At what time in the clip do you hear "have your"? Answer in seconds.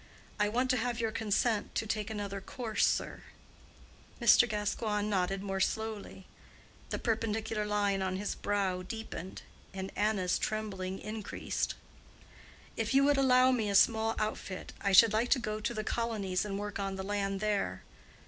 0.77-1.11